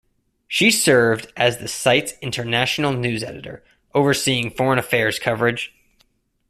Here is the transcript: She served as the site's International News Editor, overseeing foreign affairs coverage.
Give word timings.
She 0.47 0.71
served 0.71 1.31
as 1.37 1.59
the 1.59 1.67
site's 1.67 2.13
International 2.23 2.91
News 2.91 3.23
Editor, 3.23 3.63
overseeing 3.93 4.49
foreign 4.49 4.79
affairs 4.79 5.19
coverage. 5.19 5.75